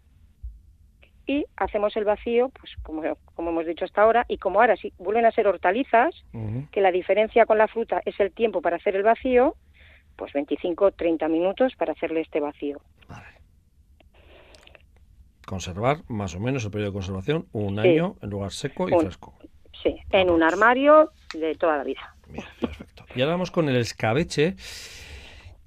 y 1.27 1.47
hacemos 1.57 1.97
el 1.97 2.05
vacío, 2.05 2.51
pues 2.51 2.73
como, 2.83 3.03
como 3.35 3.51
hemos 3.51 3.67
dicho 3.67 3.87
hasta 3.87 4.03
ahora, 4.03 4.27
y 4.29 4.37
como 4.37 4.61
ahora 4.61 4.77
sí 4.77 4.93
vuelven 4.99 5.25
a 5.25 5.33
ser 5.33 5.47
hortalizas, 5.47 6.15
que 6.71 6.81
la 6.81 6.93
diferencia 6.93 7.47
con 7.47 7.57
la 7.57 7.69
fruta 7.69 8.03
es 8.05 8.19
el 8.21 8.33
tiempo 8.33 8.61
para 8.61 8.77
hacer 8.77 8.97
el 8.97 9.03
vacío, 9.03 9.55
pues 10.17 10.33
25-30 10.33 11.29
minutos 11.29 11.75
para 11.77 11.93
hacerle 11.93 12.21
este 12.21 12.41
vacío. 12.41 12.81
Vale. 13.09 13.27
Conservar 15.47 15.99
más 16.09 16.35
o 16.35 16.41
menos 16.41 16.65
el 16.65 16.71
periodo 16.71 16.91
de 16.91 16.95
conservación 16.95 17.47
un 17.53 17.79
año 17.79 18.17
en 18.23 18.31
lugar 18.31 18.53
seco 18.53 18.89
y 18.89 18.93
fresco. 18.93 19.35
Sí, 19.83 19.97
en 20.11 20.31
un 20.31 20.43
armario 20.43 21.11
de 21.35 21.55
toda 21.55 21.77
la 21.77 21.85
vida. 21.85 22.15
Bien, 22.29 22.47
perfecto. 22.61 23.05
Y 23.15 23.21
ahora 23.21 23.35
vamos 23.35 23.51
con 23.51 23.69
el 23.69 23.77
escabeche 23.77 24.57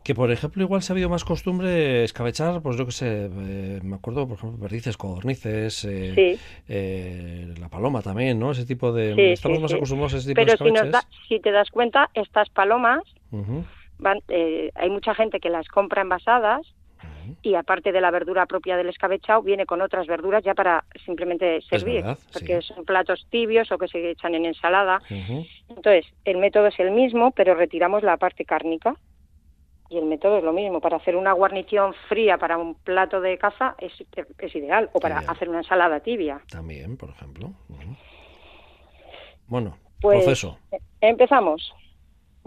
que 0.08 0.16
por 0.16 0.32
ejemplo 0.32 0.64
igual 0.64 0.82
se 0.82 0.94
ha 0.94 0.94
habido 0.94 1.10
más 1.10 1.26
costumbre 1.26 2.06
escabechar, 2.06 2.62
pues 2.62 2.78
yo 2.78 2.86
que 2.86 2.94
sé, 2.94 3.26
eh, 3.30 3.82
me 3.84 3.98
acuerdo 3.98 4.26
por 4.26 4.38
ejemplo 4.38 4.58
perdices, 4.58 4.96
codornices, 4.96 5.84
eh, 5.84 6.40
eh, 6.70 7.54
la 7.60 7.68
paloma 7.68 8.02
también, 8.02 8.40
¿no? 8.40 8.52
Ese 8.52 8.66
tipo 8.66 8.94
de... 8.94 9.34
estamos 9.34 9.60
más 9.60 9.74
acostumbrados 9.74 10.14
a 10.14 10.18
ese 10.20 10.30
tipo 10.30 10.40
Pero 10.40 10.52
de 10.54 10.58
Pero 10.58 11.02
si, 11.02 11.28
si 11.28 11.40
te 11.42 11.52
das 11.52 11.70
cuenta, 11.72 12.10
estas 12.14 12.50
palomas, 12.52 13.04
van, 14.00 14.20
hay 14.28 14.90
mucha 14.90 15.14
gente 15.16 15.40
que 15.40 15.50
las 15.50 15.68
compra 15.68 16.02
envasadas 16.02 16.62
y 17.42 17.56
aparte 17.56 17.92
de 17.92 18.02
la 18.02 18.12
verdura 18.12 18.46
propia 18.46 18.78
del 18.78 18.90
escabechado, 18.90 19.42
viene 19.42 19.66
con 19.66 19.82
otras 19.82 20.08
verduras 20.08 20.44
ya 20.44 20.54
para 20.54 20.86
simplemente 21.06 21.62
servir, 21.62 22.04
porque 22.32 22.62
son 22.62 22.86
platos 22.86 23.28
tibios 23.30 23.72
o 23.72 23.78
que 23.78 23.88
se 23.88 24.12
echan 24.12 24.36
en 24.36 24.46
ensalada. 24.46 25.02
Entonces, 25.70 26.06
el 26.26 26.38
método 26.38 26.68
es 26.68 26.80
el 26.80 26.92
mismo, 26.92 27.32
pero 27.32 27.56
retiramos 27.56 28.04
la 28.04 28.18
parte 28.18 28.46
cárnica. 28.46 28.96
Y 29.90 29.98
el 29.98 30.06
método 30.06 30.40
es 30.40 30.44
lo 30.44 30.52
mismo. 30.52 30.82
Para 30.82 30.98
hacer 30.98 31.16
una 31.16 31.32
guarnición 31.32 31.94
fría 32.10 32.38
para 32.38 32.58
un 32.58 32.76
plato 32.76 33.22
de 33.22 33.38
caza 33.38 33.76
es, 33.78 33.94
es 34.38 34.56
ideal. 34.56 34.90
O 34.92 35.00
para 35.00 35.20
hacer 35.20 35.48
una 35.48 35.60
ensalada 35.60 36.02
tibia. 36.02 36.42
También, 36.52 36.98
por 36.98 37.10
ejemplo. 37.10 37.54
Bueno, 39.48 39.78
pues, 40.02 40.26
proceso. 40.26 40.60
Eh, 40.74 40.80
empezamos. 41.00 41.74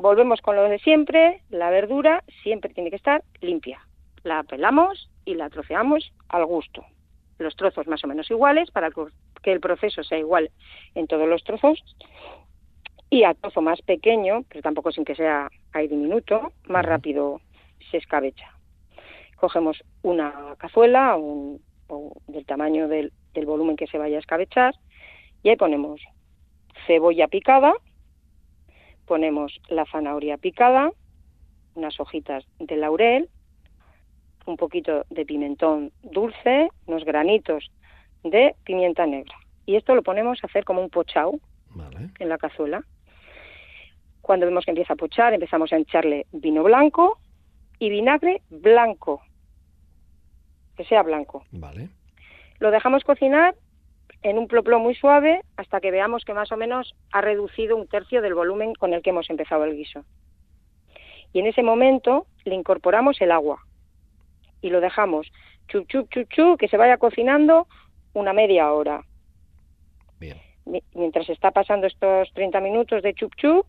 Volvemos 0.01 0.41
con 0.41 0.57
lo 0.57 0.63
de 0.63 0.79
siempre. 0.79 1.43
La 1.51 1.69
verdura 1.69 2.25
siempre 2.43 2.73
tiene 2.73 2.89
que 2.89 2.97
estar 2.97 3.23
limpia. 3.43 3.87
La 4.23 4.43
pelamos 4.45 5.11
y 5.27 5.35
la 5.35 5.51
troceamos 5.51 6.11
al 6.31 6.47
gusto. 6.47 6.87
Los 7.37 7.55
trozos 7.55 7.87
más 7.87 8.03
o 8.03 8.07
menos 8.07 8.31
iguales 8.31 8.71
para 8.71 8.91
que 9.43 9.53
el 9.53 9.61
proceso 9.61 10.03
sea 10.03 10.17
igual 10.17 10.51
en 10.95 11.07
todos 11.07 11.29
los 11.29 11.45
trozos 11.45 11.85
y 13.11 13.25
a 13.25 13.35
trozo 13.35 13.61
más 13.61 13.83
pequeño, 13.83 14.45
pero 14.49 14.63
tampoco 14.63 14.91
sin 14.91 15.05
que 15.05 15.15
sea 15.15 15.51
ahí 15.75 15.87
diminuto, 15.87 16.51
más 16.67 16.87
rápido 16.87 17.43
se 17.91 17.99
escabecha. 17.99 18.55
Cogemos 19.37 19.85
una 20.01 20.55
cazuela 20.57 21.15
un, 21.17 21.61
del 22.27 22.47
tamaño 22.47 22.89
del, 22.89 23.13
del 23.35 23.45
volumen 23.45 23.77
que 23.77 23.87
se 23.87 23.99
vaya 23.99 24.17
a 24.17 24.21
escabechar 24.21 24.75
y 25.43 25.51
ahí 25.51 25.57
ponemos 25.57 26.01
cebolla 26.87 27.29
picada, 27.29 27.75
ponemos 29.11 29.61
la 29.69 29.87
zanahoria 29.87 30.37
picada, 30.37 30.93
unas 31.75 31.99
hojitas 31.99 32.47
de 32.61 32.77
laurel, 32.77 33.29
un 34.47 34.57
poquito 34.57 35.05
de 35.11 35.27
pimentón 35.27 35.91
dulce, 36.05 36.69
unos 36.87 37.05
granitos 37.05 37.73
de 38.23 38.55
pimienta 38.63 39.07
negra. 39.07 39.35
Y 39.67 39.75
esto 39.75 39.97
lo 39.97 40.05
ponemos 40.05 40.39
a 40.45 40.47
hacer 40.47 40.65
como 40.65 40.81
un 40.81 40.91
pochau 40.91 41.41
en 42.21 42.29
la 42.29 42.39
cazuela. 42.39 42.85
Cuando 44.23 44.47
vemos 44.47 44.65
que 44.65 44.71
empieza 44.71 44.93
a 44.93 45.03
pochar, 45.05 45.35
empezamos 45.35 45.73
a 45.73 45.79
echarle 45.79 46.27
vino 46.31 46.63
blanco 46.63 47.19
y 47.81 47.91
vinagre 47.91 48.43
blanco, 48.49 49.23
que 50.77 50.85
sea 50.85 51.03
blanco. 51.03 51.43
Vale. 51.51 51.89
Lo 52.61 52.71
dejamos 52.71 53.03
cocinar 53.03 53.57
en 54.23 54.39
un 54.39 54.49
ploplo 54.49 54.79
muy 54.79 54.95
suave 54.95 55.43
hasta 55.57 55.81
que 55.81 55.91
veamos 55.91 56.25
que 56.25 56.35
más 56.35 56.53
o 56.53 56.57
menos 56.57 56.95
ha 57.13 57.21
reducido 57.21 57.77
un 57.77 57.87
tercio 57.87 58.23
del 58.23 58.35
volumen 58.35 58.75
con 58.75 58.93
el 58.93 59.03
que 59.03 59.11
hemos 59.11 59.31
empezado 59.31 59.65
el 59.65 59.77
guiso. 59.77 60.05
Y 61.33 61.41
en 61.41 61.47
ese 61.47 61.63
momento 61.63 62.27
le 62.45 62.55
incorporamos 62.55 63.21
el 63.21 63.31
agua 63.31 63.65
y 64.61 64.71
lo 64.71 64.81
dejamos 64.81 65.31
chup 65.69 65.87
chup 65.89 66.09
chup 66.11 66.29
chup 66.29 66.59
que 66.59 66.69
se 66.69 66.77
vaya 66.77 66.99
cocinando 66.99 67.67
una 68.13 68.33
media 68.33 68.73
hora. 68.73 69.05
Bien. 70.19 70.39
Mientras 70.95 71.29
está 71.31 71.51
pasando 71.51 71.87
estos 71.87 72.31
30 72.35 72.61
minutos 72.61 73.03
de 73.03 73.15
chup 73.15 73.35
chup, 73.37 73.67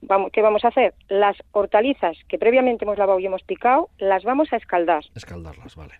vamos, 0.00 0.30
¿qué 0.32 0.40
vamos 0.40 0.64
a 0.64 0.68
hacer? 0.68 0.94
Las 1.08 1.36
hortalizas 1.52 2.16
que 2.28 2.38
previamente 2.38 2.84
hemos 2.84 2.98
lavado 2.98 3.18
y 3.18 3.26
hemos 3.26 3.42
picado, 3.42 3.90
las 3.98 4.24
vamos 4.24 4.52
a 4.52 4.56
escaldar. 4.56 5.04
Escaldarlas, 5.14 5.76
vale. 5.76 5.94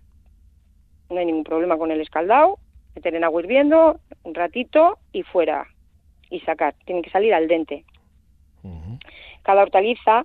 No 1.11 1.19
hay 1.19 1.27
ningún 1.27 1.45
problema 1.45 1.77
con 1.77 1.91
el 1.91 2.01
escaldado, 2.01 2.59
meter 2.95 3.15
en 3.15 3.25
agua 3.25 3.43
hirviendo 3.43 4.01
un 4.23 4.35
ratito 4.35 4.99
y 5.13 5.23
fuera 5.23 5.67
y 6.31 6.41
sacar. 6.41 6.75
Tienen 6.85 7.03
que 7.03 7.11
salir 7.11 7.35
al 7.35 7.49
dente. 7.49 7.85
Cada 9.43 9.63
hortaliza, 9.63 10.25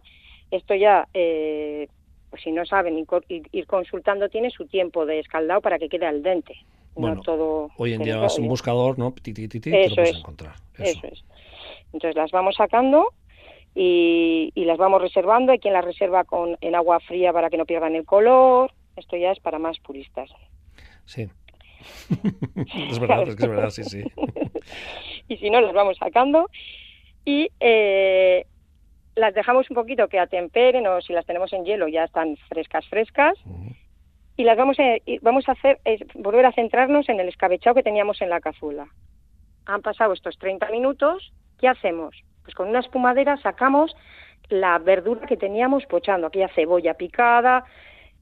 esto 0.49 0.73
ya, 0.73 1.07
eh, 1.13 1.87
pues 2.29 2.41
si 2.41 2.51
no 2.51 2.65
saben, 2.65 3.05
ir, 3.27 3.67
consultando, 3.67 4.29
tiene 4.29 4.49
su 4.49 4.65
tiempo 4.65 5.05
de 5.05 5.19
escaldado 5.19 5.61
para 5.61 5.77
que 5.77 5.89
quede 5.89 6.05
al 6.05 6.23
dente. 6.23 6.55
Bueno, 6.95 7.21
todo 7.21 7.69
hoy 7.77 7.93
en 7.93 8.03
día 8.03 8.17
vas 8.17 8.37
un 8.39 8.47
buscador, 8.47 8.97
¿no? 8.97 9.11
Titi, 9.11 9.47
titi, 9.47 9.71
te 9.71 9.89
lo 9.89 9.95
puedes 9.95 10.17
encontrar. 10.17 10.55
Eso. 10.77 11.07
es. 11.07 11.23
Entonces 11.93 12.15
las 12.15 12.31
vamos 12.31 12.55
sacando 12.55 13.13
y, 13.75 14.51
las 14.55 14.77
vamos 14.77 15.01
reservando. 15.01 15.51
Hay 15.51 15.59
quien 15.59 15.73
las 15.73 15.85
reserva 15.85 16.23
con, 16.23 16.57
en 16.61 16.75
agua 16.75 16.99
fría 16.99 17.33
para 17.33 17.49
que 17.49 17.57
no 17.57 17.65
pierdan 17.65 17.95
el 17.95 18.05
color. 18.05 18.71
Esto 18.95 19.17
ya 19.17 19.31
es 19.31 19.39
para 19.39 19.59
más 19.59 19.79
puristas. 19.79 20.29
Sí. 21.05 21.27
es 22.89 22.99
verdad, 22.99 23.27
es 23.27 23.35
que 23.35 23.43
es 23.43 23.49
verdad, 23.49 23.69
sí, 23.69 23.83
sí. 23.83 24.03
y 25.27 25.37
si 25.37 25.49
no, 25.49 25.61
las 25.61 25.73
vamos 25.73 25.97
sacando 25.97 26.49
y 27.25 27.49
eh, 27.59 28.45
las 29.15 29.33
dejamos 29.33 29.69
un 29.69 29.75
poquito 29.75 30.07
que 30.07 30.19
atemperen 30.19 30.87
o 30.87 31.01
si 31.01 31.13
las 31.13 31.25
tenemos 31.25 31.51
en 31.53 31.65
hielo 31.65 31.87
ya 31.87 32.05
están 32.05 32.37
frescas, 32.47 32.87
frescas. 32.87 33.37
Y 34.37 34.43
las 34.45 34.57
vamos 34.57 34.77
a, 34.79 34.83
vamos 35.21 35.49
a 35.49 35.51
hacer, 35.51 35.79
es 35.83 36.01
volver 36.13 36.45
a 36.45 36.53
centrarnos 36.53 37.09
en 37.09 37.19
el 37.19 37.27
escabechado 37.27 37.75
que 37.75 37.83
teníamos 37.83 38.21
en 38.21 38.29
la 38.29 38.39
cazuela. 38.39 38.87
Han 39.65 39.81
pasado 39.81 40.13
estos 40.13 40.37
30 40.37 40.69
minutos, 40.71 41.33
¿qué 41.59 41.67
hacemos? 41.67 42.15
Pues 42.43 42.55
con 42.55 42.69
una 42.69 42.79
espumadera 42.79 43.35
sacamos 43.37 43.95
la 44.47 44.79
verdura 44.79 45.27
que 45.27 45.37
teníamos 45.37 45.85
pochando, 45.85 46.27
aquella 46.27 46.47
cebolla 46.55 46.93
picada, 46.95 47.65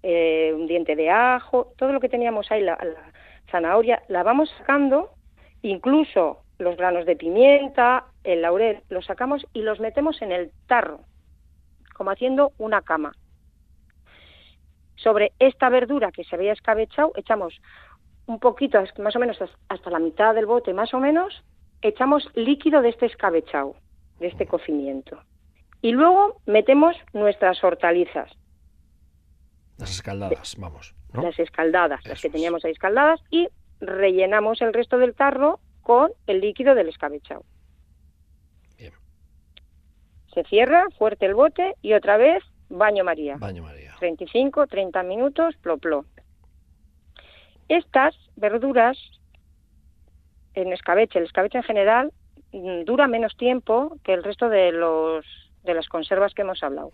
eh, 0.03 0.51
un 0.55 0.67
diente 0.67 0.95
de 0.95 1.09
ajo, 1.09 1.73
todo 1.77 1.93
lo 1.93 1.99
que 1.99 2.09
teníamos 2.09 2.51
ahí, 2.51 2.61
la, 2.61 2.77
zanahoria, 3.49 4.03
la 4.07 4.23
vamos 4.23 4.49
sacando, 4.57 5.11
incluso 5.61 6.43
los 6.59 6.75
granos 6.77 7.05
de 7.05 7.15
pimienta, 7.15 8.05
el 8.23 8.41
laurel, 8.41 8.81
los 8.89 9.05
sacamos 9.05 9.45
y 9.53 9.61
los 9.61 9.79
metemos 9.79 10.21
en 10.21 10.31
el 10.31 10.51
tarro, 10.67 11.01
como 11.95 12.11
haciendo 12.11 12.51
una 12.57 12.81
cama. 12.81 13.13
Sobre 14.95 15.33
esta 15.39 15.69
verdura 15.69 16.11
que 16.11 16.23
se 16.23 16.35
había 16.35 16.53
escabechado, 16.53 17.11
echamos 17.15 17.53
un 18.25 18.39
poquito, 18.39 18.83
más 18.99 19.15
o 19.15 19.19
menos 19.19 19.37
hasta 19.69 19.89
la 19.89 19.99
mitad 19.99 20.33
del 20.33 20.47
bote, 20.47 20.73
más 20.73 20.93
o 20.93 20.99
menos, 20.99 21.43
echamos 21.81 22.27
líquido 22.35 22.81
de 22.81 22.89
este 22.89 23.05
escabechado, 23.05 23.75
de 24.19 24.27
este 24.27 24.47
cocimiento. 24.47 25.21
Y 25.81 25.91
luego 25.91 26.41
metemos 26.45 26.97
nuestras 27.13 27.63
hortalizas. 27.63 28.31
Las 29.77 29.91
escaldadas, 29.91 30.55
vamos. 30.57 30.96
Las 31.13 31.39
escaldadas, 31.39 32.05
las 32.05 32.21
que 32.21 32.29
teníamos 32.29 32.63
ahí 32.65 32.71
escaldadas, 32.71 33.21
y 33.31 33.47
rellenamos 33.79 34.61
el 34.61 34.73
resto 34.73 34.97
del 34.97 35.15
tarro 35.15 35.59
con 35.81 36.11
el 36.27 36.41
líquido 36.41 36.75
del 36.75 36.89
escabechado. 36.89 37.43
Bien. 38.77 38.93
Se 40.33 40.43
cierra 40.43 40.85
fuerte 40.97 41.25
el 41.25 41.33
bote 41.33 41.75
y 41.81 41.93
otra 41.93 42.17
vez 42.17 42.43
baño 42.69 43.03
María. 43.03 43.37
Baño 43.37 43.63
María. 43.63 43.95
35, 43.99 44.67
30 44.67 45.03
minutos, 45.03 45.55
ploplo. 45.57 46.05
Estas 47.69 48.15
verduras 48.35 48.97
en 50.53 50.73
escabeche, 50.73 51.19
el 51.19 51.25
escabeche 51.25 51.57
en 51.57 51.63
general 51.63 52.11
mm, 52.51 52.83
dura 52.83 53.07
menos 53.07 53.35
tiempo 53.37 53.97
que 54.03 54.13
el 54.13 54.23
resto 54.23 54.49
de 54.49 54.71
los 54.71 55.25
de 55.63 55.73
las 55.73 55.87
conservas 55.87 56.33
que 56.33 56.43
hemos 56.43 56.63
hablado. 56.63 56.91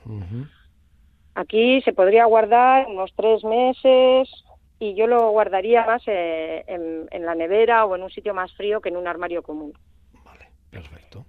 Aquí 1.35 1.81
se 1.81 1.93
podría 1.93 2.25
guardar 2.25 2.87
unos 2.87 3.11
tres 3.15 3.43
meses, 3.43 4.29
y 4.79 4.95
yo 4.95 5.07
lo 5.07 5.31
guardaría 5.31 5.85
más 5.85 6.03
eh, 6.07 6.63
en, 6.67 7.25
la 7.25 7.35
nevera 7.35 7.85
o 7.85 7.95
en 7.95 8.03
un 8.03 8.09
sitio 8.09 8.33
más 8.33 8.53
frío 8.53 8.81
que 8.81 8.89
en 8.89 8.97
un 8.97 9.07
armario 9.07 9.41
común. 9.41 9.73
Vale, 10.25 10.49
perfecto. 10.69 11.25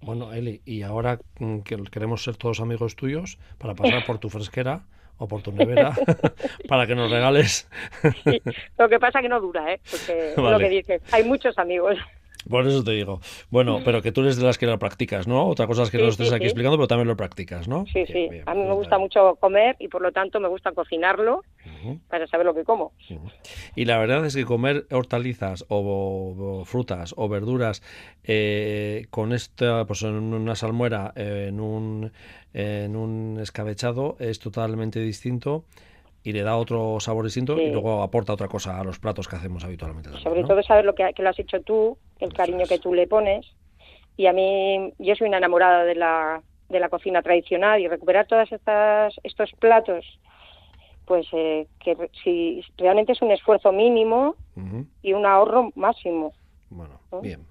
Bueno, 0.00 0.32
Eli, 0.32 0.60
y 0.64 0.82
ahora 0.82 1.18
mm, 1.38 1.60
que 1.60 1.76
queremos 1.90 2.22
ser 2.22 2.36
todos 2.36 2.60
amigos 2.60 2.96
tuyos 2.96 3.38
para 3.58 3.74
pasar 3.74 4.04
por 4.04 4.18
tu 4.18 4.28
fresquera, 4.28 4.84
o 5.18 5.26
por 5.26 5.42
tu 5.42 5.52
nevera 5.52 5.92
para 6.68 6.86
que 6.86 6.94
nos 6.94 7.10
regales. 7.10 7.68
Lo 8.78 8.88
que 8.88 8.98
pasa 9.00 9.20
que 9.20 9.28
no 9.28 9.40
dura, 9.40 9.72
¿eh? 9.72 9.80
Porque 9.90 10.34
lo 10.36 10.58
que 10.58 10.68
dices, 10.68 11.02
hay 11.12 11.24
muchos 11.24 11.58
amigos. 11.58 11.96
Por 12.48 12.66
eso 12.66 12.82
te 12.82 12.92
digo. 12.92 13.20
Bueno, 13.50 13.80
pero 13.84 14.02
que 14.02 14.12
tú 14.12 14.22
eres 14.22 14.36
de 14.36 14.44
las 14.44 14.58
que 14.58 14.66
lo 14.66 14.78
practicas, 14.78 15.26
¿no? 15.26 15.46
Otra 15.46 15.66
cosa 15.66 15.82
es 15.82 15.90
que 15.90 15.98
no 15.98 16.04
lo 16.04 16.10
estés 16.10 16.32
aquí 16.32 16.44
explicando, 16.44 16.76
pero 16.76 16.88
también 16.88 17.08
lo 17.08 17.16
practicas, 17.16 17.68
¿no? 17.68 17.84
Sí, 17.92 18.04
sí. 18.06 18.28
a 18.46 18.54
mí 18.54 18.62
me 18.62 18.74
gusta 18.74 18.98
mucho 18.98 19.36
comer 19.36 19.76
y 19.78 19.88
por 19.88 20.02
lo 20.02 20.12
tanto 20.12 20.40
me 20.40 20.48
gusta 20.48 20.72
cocinarlo 20.72 21.42
para 22.08 22.26
saber 22.26 22.46
lo 22.46 22.54
que 22.54 22.64
como. 22.64 22.92
Y 23.74 23.84
la 23.84 23.98
verdad 23.98 24.24
es 24.24 24.34
que 24.34 24.44
comer 24.44 24.86
hortalizas 24.90 25.64
o, 25.68 26.64
frutas 26.64 27.14
o 27.16 27.28
verduras 27.28 27.82
eh, 28.24 29.06
con 29.10 29.32
esta, 29.32 29.84
pues 29.86 30.02
en 30.02 30.14
una 30.14 30.54
salmuera, 30.54 31.12
en 31.14 31.60
un, 31.60 32.12
en 32.52 32.96
un 32.96 33.38
escabechado, 33.40 34.16
es 34.18 34.38
totalmente 34.38 35.00
distinto 35.00 35.64
y 36.28 36.32
le 36.32 36.42
da 36.42 36.56
otro 36.56 36.98
sabor 37.00 37.24
distinto 37.24 37.58
y 37.58 37.70
luego 37.70 38.02
aporta 38.02 38.32
otra 38.32 38.48
cosa 38.48 38.78
a 38.78 38.84
los 38.84 38.98
platos 38.98 39.28
que 39.28 39.36
hacemos 39.36 39.64
habitualmente. 39.64 40.10
Sobre 40.22 40.44
todo 40.44 40.62
saber 40.62 40.84
lo 40.84 40.94
que, 40.94 41.10
lo 41.16 41.28
has 41.28 41.38
hecho 41.38 41.60
tú, 41.62 41.96
el 42.20 42.32
cariño 42.32 42.66
que 42.66 42.78
tú 42.78 42.94
le 42.94 43.06
pones. 43.06 43.46
Y 44.16 44.26
a 44.26 44.32
mí, 44.32 44.92
yo 44.98 45.14
soy 45.14 45.28
una 45.28 45.38
enamorada 45.38 45.84
de 45.84 45.94
la, 45.94 46.42
de 46.68 46.80
la 46.80 46.88
cocina 46.88 47.22
tradicional 47.22 47.80
y 47.80 47.88
recuperar 47.88 48.26
todos 48.26 48.48
estos 49.22 49.52
platos, 49.58 50.04
pues 51.04 51.26
eh, 51.32 51.66
que 51.78 51.96
si 52.22 52.62
realmente 52.76 53.12
es 53.12 53.22
un 53.22 53.30
esfuerzo 53.30 53.72
mínimo 53.72 54.34
y 55.02 55.12
un 55.12 55.24
ahorro 55.24 55.70
máximo. 55.76 56.32
Bueno, 56.70 56.98
bien. 57.22 57.46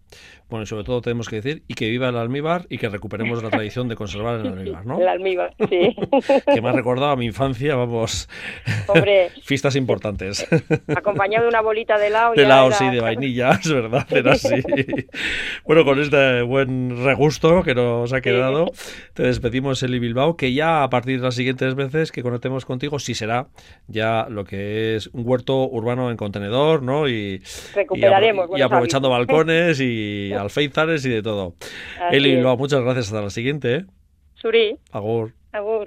Bueno, 0.49 0.63
y 0.63 0.65
sobre 0.65 0.85
todo 0.85 1.01
tenemos 1.01 1.27
que 1.27 1.37
decir 1.37 1.63
y 1.67 1.73
que 1.73 1.89
viva 1.89 2.07
el 2.07 2.15
almíbar 2.15 2.67
y 2.69 2.77
que 2.77 2.87
recuperemos 2.87 3.43
la 3.43 3.49
tradición 3.49 3.89
de 3.89 3.95
conservar 3.95 4.39
el 4.39 4.47
almíbar, 4.47 4.85
¿no? 4.85 4.97
El 5.01 5.07
almíbar, 5.07 5.53
sí. 5.69 5.95
que 6.53 6.61
me 6.61 6.69
ha 6.69 6.71
recordado 6.71 7.11
a 7.11 7.15
mi 7.17 7.25
infancia, 7.25 7.75
vamos. 7.75 8.29
Hombre. 8.87 9.29
Fiestas 9.43 9.75
importantes. 9.75 10.47
Acompañado 10.95 11.43
de 11.43 11.49
una 11.49 11.61
bolita 11.61 11.97
de 11.97 12.07
helado. 12.07 12.33
De 12.33 12.43
helado, 12.43 12.71
sí, 12.71 12.89
de 12.89 13.01
vainilla, 13.01 13.51
es 13.51 13.71
verdad, 13.71 14.07
era 14.09 14.33
así. 14.33 14.63
bueno, 15.65 15.83
con 15.83 15.99
este 15.99 16.41
buen 16.43 17.03
regusto 17.03 17.61
que 17.63 17.75
nos 17.75 18.13
ha 18.13 18.21
quedado, 18.21 18.71
te 19.13 19.23
despedimos, 19.23 19.83
Eli 19.83 19.99
Bilbao, 19.99 20.37
que 20.37 20.53
ya 20.53 20.83
a 20.83 20.89
partir 20.89 21.17
de 21.17 21.25
las 21.25 21.35
siguientes 21.35 21.75
veces 21.75 22.11
que 22.11 22.23
conectemos 22.23 22.65
contigo, 22.65 22.99
sí 22.99 23.13
será 23.13 23.47
ya 23.87 24.27
lo 24.29 24.45
que 24.45 24.95
es 24.95 25.07
un 25.07 25.27
huerto 25.27 25.67
urbano 25.67 26.09
en 26.09 26.17
contenedor, 26.17 26.83
¿no? 26.83 27.07
Y, 27.09 27.41
Recuperaremos. 27.75 28.49
Y, 28.55 28.61
aprovechando 28.61 29.09
balcones 29.09 29.79
y 29.81 30.31
alféizares 30.41 31.05
y 31.05 31.09
de 31.09 31.21
todo. 31.21 31.55
Eli, 32.11 32.37
muchas 32.37 32.81
gracias. 32.81 33.07
Hasta 33.07 33.21
la 33.21 33.29
siguiente. 33.29 33.75
¿eh? 33.75 33.85
Suri. 34.35 34.77
Agur. 34.91 35.33
Agur. 35.51 35.85